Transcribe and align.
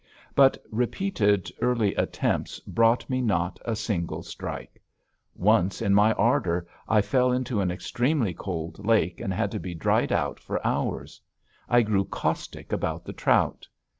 But 0.33 0.57
repeated 0.71 1.51
early 1.61 1.93
attempts 1.93 2.59
brought 2.61 3.07
me 3.07 3.21
not 3.21 3.59
a 3.63 3.75
single 3.75 4.23
strike. 4.23 4.81
Once 5.35 5.79
in 5.79 5.93
my 5.93 6.13
ardor 6.13 6.65
I 6.89 7.01
fell 7.01 7.31
into 7.31 7.61
an 7.61 7.69
extremely 7.69 8.33
cold 8.33 8.83
lake 8.83 9.21
and 9.21 9.31
had 9.31 9.51
to 9.51 9.59
be 9.59 9.75
dried 9.75 10.11
out 10.11 10.39
for 10.39 10.59
hours. 10.65 11.21
I 11.69 11.83
grew 11.83 12.05
caustic 12.05 12.71
about 12.73 13.05
the 13.05 13.13
trout. 13.13 13.67